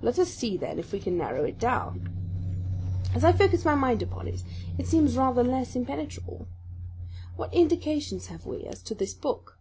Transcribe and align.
"Let 0.00 0.18
us 0.18 0.32
see 0.32 0.56
then 0.56 0.78
if 0.78 0.90
we 0.90 1.00
can 1.00 1.18
narrow 1.18 1.44
it 1.44 1.58
down. 1.58 2.08
As 3.14 3.24
I 3.24 3.32
focus 3.34 3.62
my 3.62 3.74
mind 3.74 4.00
upon 4.02 4.26
it, 4.26 4.42
it 4.78 4.86
seems 4.86 5.18
rather 5.18 5.44
less 5.44 5.76
impenetrable. 5.76 6.48
What 7.36 7.52
indications 7.52 8.28
have 8.28 8.46
we 8.46 8.64
as 8.64 8.82
to 8.84 8.94
this 8.94 9.12
book?" 9.12 9.58